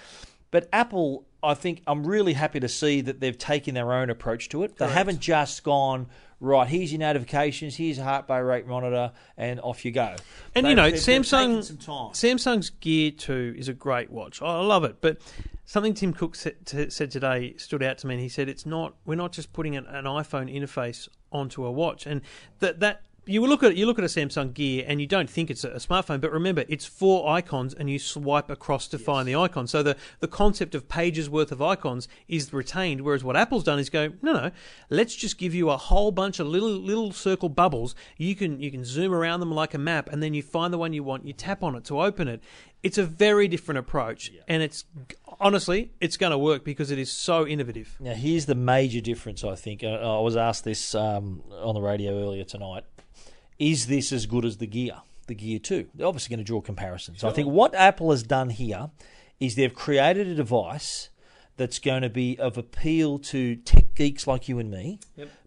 [0.55, 4.49] but Apple, I think, I'm really happy to see that they've taken their own approach
[4.51, 4.77] to it.
[4.77, 6.07] They haven't just gone
[6.39, 6.69] right.
[6.69, 7.75] Here's your notifications.
[7.75, 10.15] Here's a heart rate monitor, and off you go.
[10.55, 12.13] And They've- you know, they've- they've taken Samsung.
[12.15, 14.41] Samsung's Gear Two is a great watch.
[14.41, 15.19] I I love it, but
[15.65, 18.15] something Tim Cook said, t- said today stood out to me.
[18.15, 18.95] And he said, "It's not.
[19.05, 22.21] We're not just putting an, an iPhone interface onto a watch, and
[22.61, 25.51] that that." You look at you look at a Samsung Gear and you don't think
[25.51, 29.27] it's a, a smartphone, but remember it's four icons and you swipe across to find
[29.27, 29.67] the icon.
[29.67, 33.01] So the, the concept of pages worth of icons is retained.
[33.01, 34.51] Whereas what Apple's done is go no no,
[34.91, 37.95] let's just give you a whole bunch of little little circle bubbles.
[38.19, 40.79] You can you can zoom around them like a map, and then you find the
[40.79, 41.27] one you want.
[41.27, 42.43] You tap on it to open it.
[42.83, 44.85] It's a very different approach, and it's
[45.41, 47.97] honestly it's going to work because it is so innovative.
[47.99, 49.83] Now, here's the major difference, I think.
[49.83, 52.85] Uh, I was asked this um, on the radio earlier tonight.
[53.59, 55.89] Is this as good as the Gear, the Gear 2?
[55.95, 57.21] They're obviously going to draw comparisons.
[57.21, 58.91] So I think what Apple has done here
[59.41, 61.11] is they've created a device
[61.57, 64.99] that's going to be of appeal to tech geeks like you and me,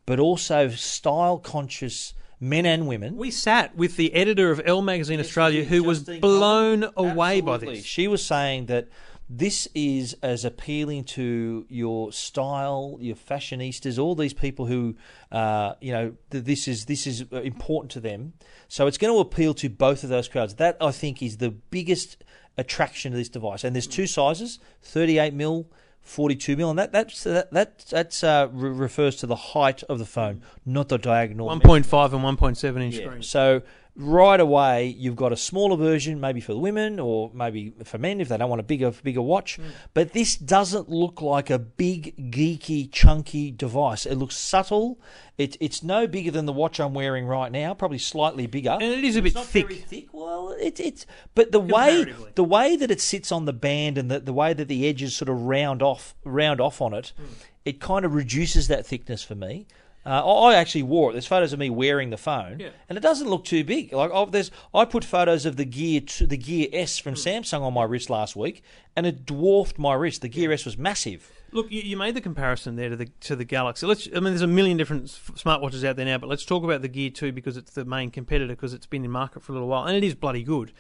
[0.06, 3.18] but also style conscious men and women.
[3.18, 7.12] We sat with the editor of Elle Magazine Australia, who was Justine blown Cullen.
[7.12, 7.80] away by Absolutely.
[7.80, 7.86] this.
[7.86, 8.88] She was saying that
[9.30, 14.96] this is as appealing to your style, your fashionistas, all these people who,
[15.32, 18.34] uh, you know, th- this is this is uh, important to them.
[18.70, 20.56] So it's going to appeal to both of those crowds.
[20.56, 22.24] That I think is the biggest
[22.58, 23.64] attraction to this device.
[23.66, 25.68] And there's two sizes: 38 mil.
[26.02, 30.00] 42 mil, and that that's that, that that's uh, re- refers to the height of
[30.00, 31.50] the phone, not the diagonal.
[31.50, 33.06] 1.5 and 1.7 inch Yeah.
[33.08, 33.28] screens.
[33.28, 33.62] So
[34.00, 38.22] right away, you've got a smaller version, maybe for the women or maybe for men
[38.22, 39.60] if they don't want a bigger bigger watch.
[39.94, 44.06] But this doesn't look like a big geeky chunky device.
[44.06, 45.00] It looks subtle.
[45.38, 48.72] It, it's no bigger than the watch I'm wearing right now, probably slightly bigger.
[48.72, 49.86] And it is a It's bit thick.
[49.88, 50.08] thick.
[50.12, 51.06] Well, it, it's
[51.36, 52.06] but the way
[52.36, 55.16] the way that it sits on the band and the, the way that the edges
[55.16, 57.24] sort of round off round off on it, Hmm.
[57.66, 59.66] it kind of reduces that thickness for me.
[60.08, 61.14] Uh, I I actually wore it.
[61.14, 62.70] There's photos of me wearing the phone, Yeah.
[62.88, 63.92] and it doesn't look too big.
[63.92, 67.04] Like oh, there's, I put photos of the Gear t- the Gear S Hmm.
[67.04, 68.64] from Samsung on my wrist last week,
[68.96, 70.22] and it dwarfed my wrist.
[70.22, 71.30] The Gear S was massive.
[71.52, 73.86] Look, you, you made the comparison there to the to the Galaxy.
[73.86, 74.08] Let's.
[74.08, 76.82] I mean, there's a million different s- smartwatches out there now, but let's talk about
[76.82, 79.56] the Gear Two because it's the main competitor because it's been in market for a
[79.56, 80.72] little while and it is bloody good.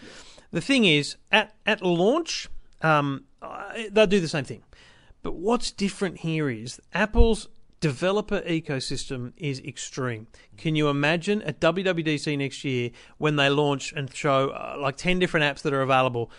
[0.52, 2.48] The thing is, at at launch,
[2.82, 4.64] um, I- they'll do the same thing.
[5.22, 10.28] But what's different here is Apple's developer ecosystem is extreme.
[10.58, 15.20] Can you imagine at WWDC next year when they launch and show uh, like 10
[15.20, 16.32] different apps that are available?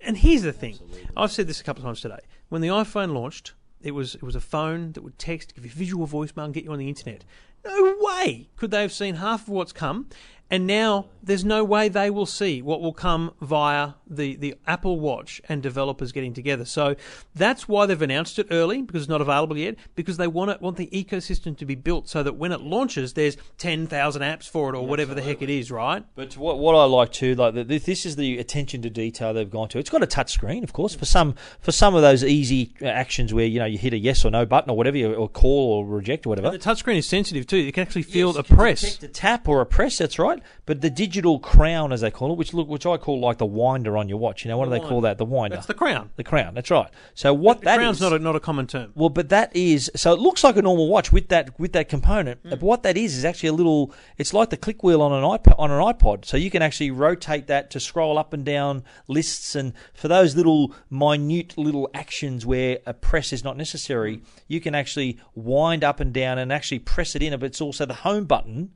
[0.00, 0.78] And here's the thing.
[1.16, 2.20] I've said this a couple of times today.
[2.48, 5.70] When the iPhone launched, it was it was a phone that would text, give you
[5.70, 7.24] visual voicemail and get you on the internet.
[7.64, 10.08] No way could they have seen half of what's come.
[10.50, 15.00] And now there's no way they will see what will come via the, the Apple
[15.00, 16.64] Watch and developers getting together.
[16.64, 16.96] So
[17.34, 19.76] that's why they've announced it early because it's not available yet.
[19.94, 23.14] Because they want it, want the ecosystem to be built so that when it launches,
[23.14, 26.04] there's ten thousand apps for it or whatever the heck it is, right?
[26.14, 29.32] But what what I like too, like the, this, this is the attention to detail
[29.34, 29.78] they've gone to.
[29.78, 32.86] It's got a touch screen, of course, for some for some of those easy uh,
[32.86, 35.72] actions where you know you hit a yes or no button or whatever, or call
[35.72, 36.50] or reject or whatever.
[36.50, 37.58] The touchscreen is sensitive too.
[37.58, 39.02] You can actually feel Yes, a press.
[39.02, 40.42] A tap or a press, that's right.
[40.64, 43.46] But the digital crown, as they call it, which look, which I call like the
[43.46, 44.44] winder on your watch.
[44.44, 45.18] You know, what do they call that?
[45.18, 45.56] The winder.
[45.56, 46.10] That's the crown.
[46.16, 46.54] The crown.
[46.54, 46.90] That's right.
[47.14, 48.92] So what The that crown's is- not a, not a common term.
[48.94, 51.88] well, but that is so it looks like a normal watch with that with that
[51.88, 52.40] component.
[52.42, 52.50] Hmm.
[52.50, 53.92] But what that is is actually a little.
[54.18, 55.54] It's like the click wheel on an iPod.
[55.58, 59.54] On an iPod, so you can actually rotate that to scroll up and down lists,
[59.54, 63.58] and for those little minute little actions where a press is not Hmm.
[63.58, 67.32] necessary, you can actually wind up and down and actually press it in.
[67.38, 68.70] But it's also the home button.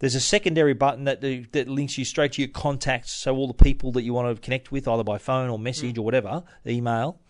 [0.00, 1.20] There's a secondary button that
[1.52, 4.40] that links you straight to your contacts, so all the people that you want to
[4.40, 5.98] connect with, either by phone or message mm.
[5.98, 7.20] or whatever, email.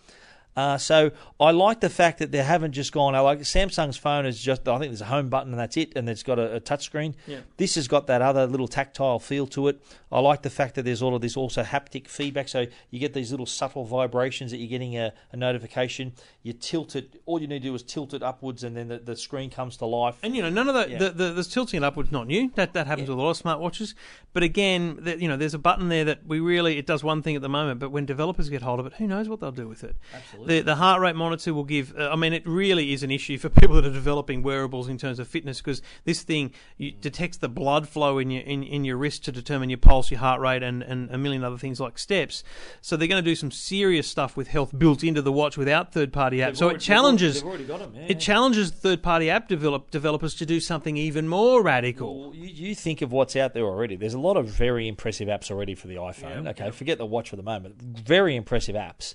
[0.58, 3.14] Uh, so I like the fact that they haven't just gone.
[3.14, 4.66] I like Samsung's phone is just.
[4.66, 6.84] I think there's a home button and that's it, and it's got a, a touch
[6.84, 7.14] screen.
[7.28, 7.40] Yeah.
[7.58, 9.80] This has got that other little tactile feel to it.
[10.10, 13.12] I like the fact that there's all of this also haptic feedback, so you get
[13.12, 16.12] these little subtle vibrations that you're getting a, a notification.
[16.42, 17.20] You tilt it.
[17.24, 19.76] All you need to do is tilt it upwards, and then the, the screen comes
[19.76, 20.16] to life.
[20.24, 20.98] And you know, none of the Yeah.
[20.98, 22.50] the, the, the tilting it upwards not new.
[22.56, 23.94] That that happens with a lot of smartwatches.
[24.32, 27.22] But again, the, you know, there's a button there that we really it does one
[27.22, 27.78] thing at the moment.
[27.78, 29.94] But when developers get hold of it, who knows what they'll do with it?
[30.12, 30.47] Absolutely.
[30.48, 31.94] The the heart rate monitor will give.
[31.96, 34.96] Uh, I mean, it really is an issue for people that are developing wearables in
[34.96, 38.96] terms of fitness because this thing detects the blood flow in your in, in your
[38.96, 41.98] wrist to determine your pulse, your heart rate, and, and a million other things like
[41.98, 42.42] steps.
[42.80, 45.92] So they're going to do some serious stuff with health built into the watch without
[45.92, 46.56] third party apps.
[46.56, 47.34] So it challenges.
[47.42, 48.06] They've already got 'em, yeah.
[48.08, 52.28] It challenges third-party app develop, developers to do something even more radical.
[52.28, 53.96] Well, you, you think of what's out there already.
[53.96, 56.48] There's a lot of very impressive apps already for the iPhone.
[56.48, 57.82] okay, forget the watch for the moment.
[57.82, 59.14] Very impressive apps.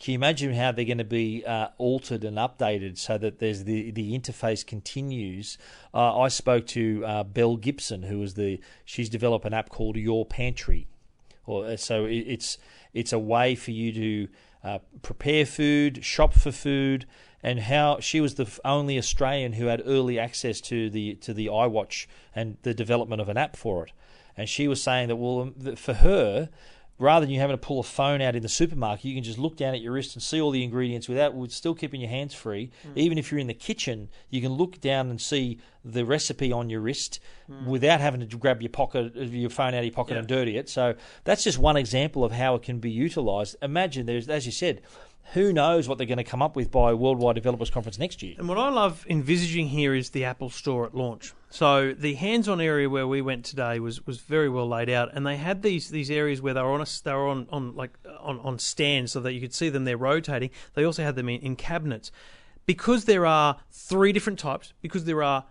[0.00, 3.64] Can you imagine how they're going to be uh, altered and updated so that there's
[3.64, 5.56] the the interface continues?
[5.94, 9.96] Uh, I spoke to uh, Belle Gibson, who is the she's developed an app called
[9.96, 10.88] Your Pantry,
[11.46, 12.58] or uh, so it, it's
[12.92, 14.28] it's a way for you to
[14.64, 17.06] uh, prepare food, shop for food,
[17.42, 21.46] and how she was the only Australian who had early access to the to the
[21.46, 23.92] iWatch and the development of an app for it.
[24.36, 26.48] And she was saying that well, um, for her,
[26.98, 29.38] rather than you having to pull a phone out in the supermarket, you can just
[29.38, 32.10] look down at your wrist and see all the ingredients without with still keeping your
[32.10, 32.70] hands free.
[32.86, 32.96] Mm.
[32.96, 36.70] Even if you're in the kitchen, you can look down and see the recipe on
[36.70, 37.66] your wrist mm.
[37.66, 40.20] without having to grab your pocket your phone out of your pocket Yeah.
[40.20, 40.68] and dirty it.
[40.68, 43.56] So that's just one example of how it can be utilized.
[43.60, 44.82] Imagine there's as you said,
[45.32, 48.34] who knows what they're going to come up with by Worldwide Developers Conference next year.
[48.38, 51.32] And what I love envisaging here is the Apple Store at launch.
[51.54, 55.24] So the hands-on area where we went today was, was very well laid out, and
[55.24, 57.96] they had these these areas where they were on a, they were on, on like
[58.18, 59.84] on, on stands so that you could see them.
[59.84, 60.50] They're rotating.
[60.74, 62.10] They also had them in, in cabinets
[62.66, 64.72] because there are three different types.
[64.82, 65.44] Because there are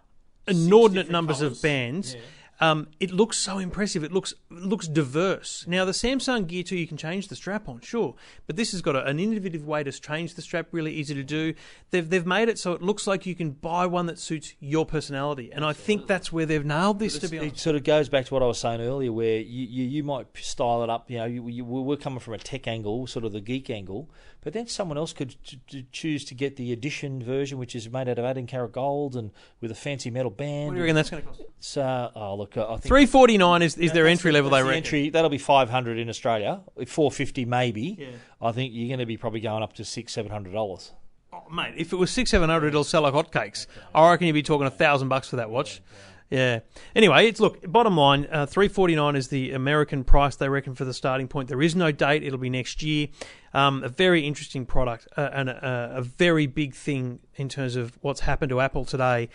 [0.46, 1.60] inordinate numbers colours.
[1.60, 2.18] of bands.
[2.60, 4.04] Um, it looks so impressive.
[4.04, 5.66] It looks it looks diverse.
[5.68, 8.16] Now the Samsung Gear 2 you can change the strap on, sure,
[8.48, 10.68] but this has got a, an innovative way to change the strap.
[10.72, 11.56] Really easy to do.
[11.92, 14.86] They've they've made it so it looks like you can buy one that suits your
[14.86, 17.18] personality, and I think that's where they've nailed this.
[17.20, 19.66] To be It sort of goes back to what I was saying earlier, where you,
[19.66, 21.10] you, you might style it up.
[21.10, 24.10] You know, you, you, we're coming from a tech angle, sort of the geek angle,
[24.44, 27.90] but then someone else could ch- ch- choose to get the edition version, which is
[27.90, 30.68] made out of 18 karat gold and with a fancy metal band.
[30.68, 31.42] what do you reckon that's going to cost?
[31.58, 34.50] It's, uh, oh look, I think Three forty nine is, is their entry the- level.
[34.52, 34.84] that's They the reckon.
[34.86, 37.98] entry that'll be 500 in Australia, 450 maybe.
[38.00, 38.08] Yeah.
[38.42, 40.92] I think you're going to be probably going up to six, seven hundred dollars.
[41.32, 43.66] Oh, mate, if it was six seven hundred, it'll sell like hotcakes.
[43.96, 45.82] I reckon you'd be talking a thousand bucks for that watch.
[46.30, 46.60] Yeah.
[46.96, 47.70] Anyway, it's look.
[47.72, 51.28] Bottom line, uh, three forty nine is the American price they reckon for the starting
[51.28, 51.48] point.
[51.50, 52.24] There is no date.
[52.24, 53.08] It'll be next year.
[53.54, 57.98] Um, a very interesting product uh, and a, a very big thing in terms of
[58.02, 59.30] what's happened to Apple today.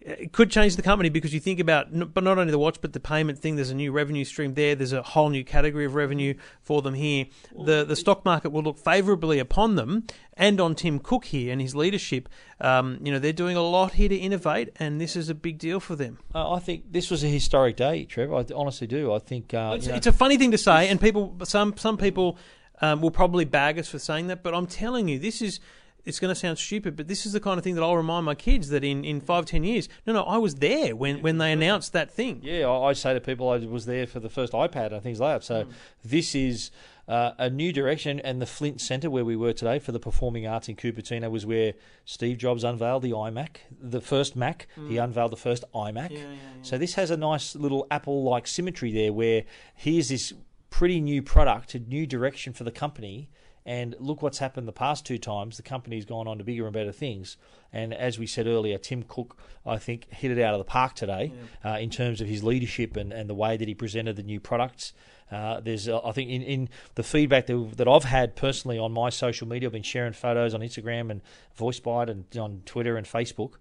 [0.00, 2.92] it could change the company because you think about, but not only the watch, but
[2.92, 3.56] the payment thing.
[3.56, 4.74] There's a new revenue stream there.
[4.74, 7.26] There's a whole new category of revenue for them here.
[7.58, 11.60] The the stock market will look favourably upon them and on Tim Cook here and
[11.60, 12.28] his leadership.
[12.60, 15.58] Um, you know, they're doing a lot here to innovate, and this is a big
[15.58, 16.18] deal for them.
[16.34, 18.34] Uh, I think this was a historic day, Trevor.
[18.36, 19.12] I honestly do.
[19.12, 21.76] I think uh, It's, you know, it's a funny thing to say, and people, some
[21.78, 22.36] some people
[22.80, 24.42] um, will probably bag us for saying that.
[24.42, 25.60] But I'm telling you, this is.
[26.06, 28.26] It's going to sound stupid, but this is the kind of thing that I'll remind
[28.26, 31.38] my kids that in, in five, ten years, no, no, I was there when, when
[31.38, 32.40] they announced that thing.
[32.42, 35.18] Yeah, I, I say to people I was there for the first iPad and things
[35.18, 35.44] like that.
[35.46, 35.64] So
[36.04, 36.70] this is
[37.08, 40.46] uh, a new direction, and the Flint Centre where we were today for the performing
[40.46, 41.72] arts in Cupertino was where
[42.04, 44.68] Steve Jobs unveiled the iMac, the first Mac.
[44.88, 46.22] He unveiled the first iMac.
[46.60, 50.34] So this has a nice little Apple-like symmetry there, where here's this
[50.74, 53.28] pretty new product, a new direction for the company.
[53.64, 55.56] And look what's happened the past two times.
[55.56, 57.36] The company's gone on to bigger and better things.
[57.72, 60.94] And as we said earlier, Tim Cook, I think, hit it out of the park
[60.96, 61.32] today
[61.64, 64.40] uh, in terms of his leadership and, and the way that he presented the new
[64.40, 64.92] products.
[65.30, 68.92] Uh, there's, uh, I think, in, in the feedback that, that I've had personally on
[68.92, 71.22] my social media, I've been sharing photos on Instagram and
[71.56, 73.52] VoiceBite and on Twitter and Facebook.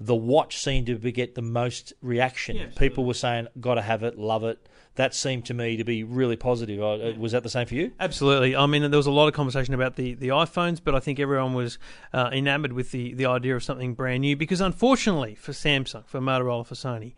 [0.00, 2.56] The watch seemed to get the most reaction.
[2.76, 4.58] People were saying, "Got to have it, love it."
[4.96, 6.80] That seemed to me to be really positive.
[6.80, 7.92] Uh, Was that the same for you?
[7.98, 8.54] Absolutely.
[8.54, 11.18] I mean, there was a lot of conversation about the, the iPhones, but I think
[11.18, 11.78] everyone was
[12.12, 16.20] uh, enamored with the, the idea of something brand new because, unfortunately, for Samsung, for
[16.20, 17.14] Motorola, for Sony,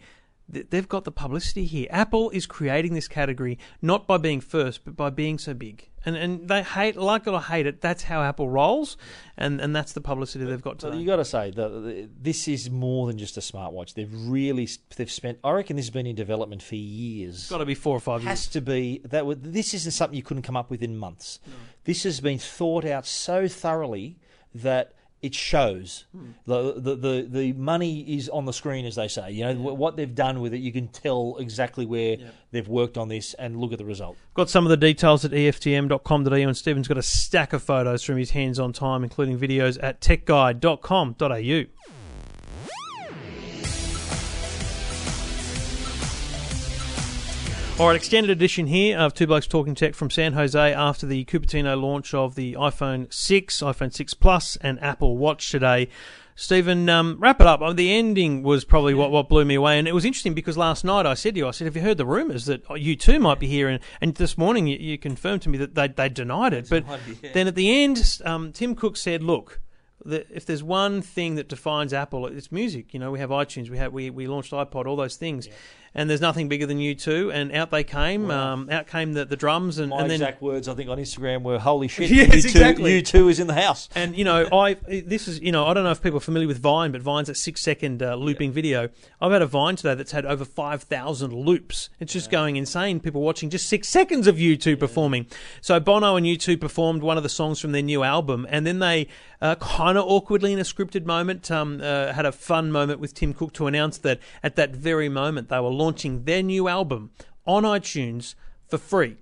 [0.48, 1.86] they've got the publicity here.
[1.90, 5.90] Apple is creating this category not by being first, but by being so big.
[6.06, 8.96] And and they hate, like it or hate it, that's how Apple rolls,
[9.36, 10.96] and, and that's the publicity they've got today.
[10.96, 13.94] you got to say that uh, this is more than just a smartwatch.
[13.94, 15.38] They've really they've spent.
[15.42, 17.34] I reckon this has been in development for years.
[17.34, 18.28] It's got to be four or five years.
[18.28, 19.24] has to be that.
[19.42, 21.40] This isn't something you couldn't come up with in months.
[21.84, 24.16] This has been thought out so thoroughly
[24.54, 24.92] that
[25.22, 26.04] it shows.
[26.12, 26.30] Hmm.
[26.46, 29.30] The, the the the money is on the screen, as they say.
[29.32, 30.58] You know wh- what they've done with it.
[30.58, 32.16] You can tell exactly where
[32.50, 34.16] they've worked on this, and look at the result.
[34.34, 38.16] Got some of the details at EFTM.com.au, and Stephen's got a stack of photos from
[38.18, 41.95] his hands on time, including videos at techguide.com.au.
[47.78, 51.26] All right, extended edition here of Two Blokes Talking Tech from San Jose after the
[51.26, 55.90] Cupertino launch of the iPhone 6, iPhone 6 Plus, and Apple Watch today.
[56.34, 57.60] Stephen, um, wrap it up.
[57.62, 59.78] Oh, The ending was probably what, what blew me away.
[59.78, 61.82] And it was interesting because last night I said to you, I said, Have you
[61.82, 63.68] heard the rumours that U2 might be here?
[63.68, 66.70] And, and this morning you, you confirmed to me that they, they denied it.
[66.70, 66.84] But
[67.34, 69.60] then at the end, um, Tim Cook said, Look,
[70.06, 72.94] the, if there's one thing that defines Apple, it's music.
[72.94, 75.48] You know, we have iTunes, we have we, we launched iPod, all those things,
[75.94, 77.32] and there's nothing bigger than U2.
[77.32, 78.30] And out they came.
[78.30, 80.98] Um, out came the, the drums, and, My and then exact words, I think, on
[80.98, 83.02] Instagram were "Holy shit!" Yes, U2, exactly.
[83.02, 83.88] U2 is in the house.
[83.94, 86.46] and you know, I this is you know, I don't know if people are familiar
[86.46, 88.90] with Vine, but Vine's a six second uh, looping video.
[89.20, 91.88] I've had a Vine today that's had over five thousand loops.
[91.98, 93.00] It's just going insane.
[93.00, 95.26] People watching just six seconds of U2 performing.
[95.62, 98.80] So Bono and U2 performed one of the songs from their new album, and then
[98.80, 99.08] they
[99.40, 103.14] uh, kind of awkwardly in a scripted moment um, uh, had a fun moment with
[103.14, 107.10] Tim Cook to announce that at that very moment they were launching their new album
[107.46, 108.34] on iTunes
[108.68, 109.16] for free.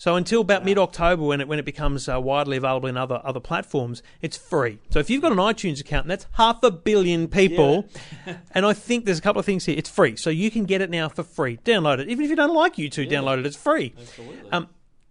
[0.00, 3.20] So until about mid October, when it when it becomes uh, widely available in other
[3.22, 4.78] other platforms, it's free.
[4.88, 7.86] So if you've got an iTunes account, and that's half a billion people,
[8.52, 9.74] and I think there's a couple of things here.
[9.76, 11.58] It's free, so you can get it now for free.
[11.66, 13.46] Download it, even if you don't like U2, download it.
[13.46, 13.92] It's free.
[13.98, 14.50] Absolutely.
[14.50, 14.68] Um,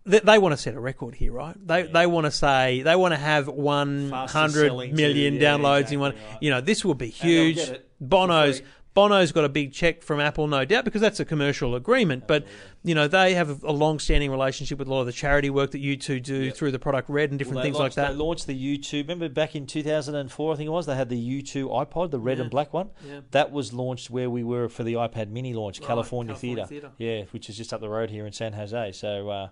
[0.09, 1.55] they, they want to set a record here, right?
[1.65, 5.99] They they want to say they want to have one hundred million yeah, downloads in
[5.99, 6.13] one.
[6.13, 6.37] right.
[6.41, 7.59] You know, this will be huge.
[7.99, 8.61] Bono's.
[8.95, 12.27] Bono's got a big check from Apple, no doubt, because that's a commercial agreement.
[12.27, 12.45] But
[12.83, 15.81] you know, they have a, long-standing relationship with a lot of the charity work that
[15.81, 18.13] U2 do through the product Red and different Well, things launched, like that.
[18.13, 19.03] They launched the U2.
[19.03, 22.39] Remember back in 2004, I think it was, they had the U2 iPod, the red
[22.39, 22.89] and black one.
[23.05, 23.21] Yeah.
[23.31, 26.67] That was launched where we were for the iPad Mini launch, California, California Theatre.
[26.67, 26.91] Theatre.
[26.97, 28.93] Yeah, which is just up the road here in San Jose.
[28.93, 29.49] So uh,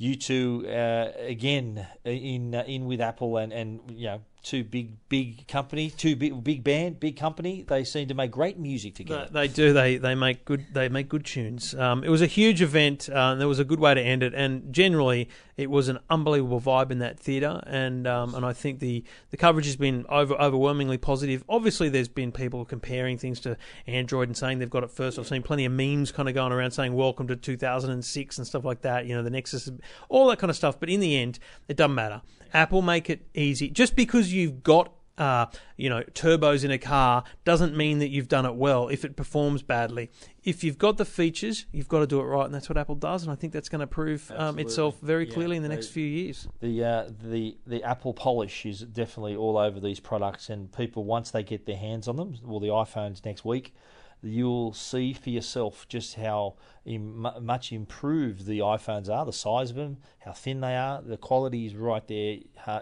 [0.00, 5.46] U2 uh, again in uh, in with Apple and and you know two big big
[5.48, 7.62] company, two big big band, big company.
[7.62, 9.28] They seem to make great music together.
[9.30, 9.72] They, they do.
[9.72, 10.66] They they make good.
[10.72, 11.74] They make good tunes.
[11.74, 13.08] Um, it was a huge event.
[13.08, 14.34] Uh, and there was a good way to end it.
[14.34, 17.62] And generally, it was an unbelievable vibe in that theatre.
[17.66, 21.44] And um, and I think the, the coverage has been over, overwhelmingly positive.
[21.48, 25.18] Obviously, there's been people comparing things to Android and saying they've got it first.
[25.18, 28.64] I've seen plenty of memes kind of going around saying "Welcome to 2006" and stuff
[28.64, 29.06] like that.
[29.06, 29.70] You know, the Nexus,
[30.08, 30.80] all that kind of stuff.
[30.80, 31.38] But in the end,
[31.68, 32.22] it doesn't matter.
[32.52, 33.68] Apple make it easy.
[33.70, 35.44] Just because you've got uh,
[35.76, 39.16] you know, turbos in a car doesn't mean that you've done it well if it
[39.16, 40.10] performs badly.
[40.44, 42.94] If you've got the features, you've got to do it right, and that's what Apple
[42.94, 43.22] does.
[43.22, 45.74] And I think that's going to prove um, itself very Yeah, clearly in the they-
[45.74, 46.48] next few years.
[46.60, 51.30] the uh, the the Apple polish is definitely all over these products, and people once
[51.30, 53.74] they get their hands on them, well, the iPhones next week,
[54.22, 56.54] you'll see for yourself just how
[56.86, 61.16] Im- much improved the iPhones are, the size of them, how thin they are, the
[61.16, 62.38] quality is right there.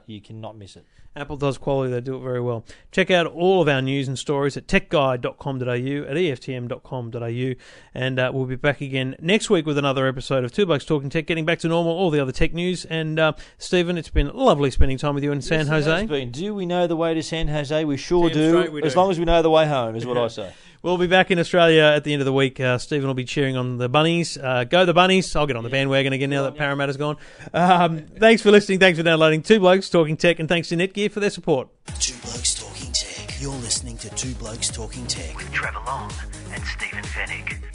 [0.06, 0.84] You cannot miss it.
[1.16, 2.64] Apple does quality, they do it very well.
[2.92, 7.54] Check out all of our news and stories at techguide.com.au, at EFTM.com.au,
[7.94, 11.10] and uh, we'll be back again next week with another episode of Two Blokes Talking
[11.10, 12.84] Tech, getting back to normal, all the other tech news.
[12.84, 16.06] And uh, Stephen, it's been lovely spending time with you in San Yes, Jose.
[16.06, 16.30] been.
[16.30, 17.84] Do we know the way to San Jose?
[17.84, 18.70] We sure do.
[18.70, 20.52] we as long as we know the way home, is what I say.
[20.82, 22.60] We'll be back in Australia at the end of the week.
[22.60, 24.38] Uh, Stephen will be cheering on the Bunnies.
[24.38, 25.34] Uh, go the Bunnies.
[25.34, 27.16] I'll get on the bandwagon again now that Parramatta's gone.
[27.52, 28.78] Um, thanks for listening.
[28.78, 31.68] Thanks for downloading Two Blokes Talking Tech, and thanks to Netgear for their support.
[31.98, 33.40] Two Blokes Talking Tech.
[33.40, 36.12] You're listening to Two Blokes Talking Tech with Trevor Long
[36.52, 37.67] and Stephen Fenech.